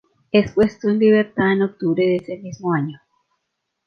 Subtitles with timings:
[0.31, 2.99] Es puesto en libertad en octubre de ese mismo año.